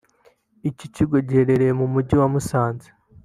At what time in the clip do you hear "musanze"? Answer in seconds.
2.33-2.89